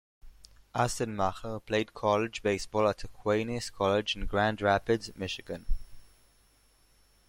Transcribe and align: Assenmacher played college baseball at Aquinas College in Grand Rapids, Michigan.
Assenmacher 0.73 1.63
played 1.63 1.93
college 1.93 2.41
baseball 2.41 2.87
at 2.87 3.03
Aquinas 3.03 3.69
College 3.69 4.15
in 4.15 4.25
Grand 4.25 4.59
Rapids, 4.59 5.11
Michigan. 5.15 5.67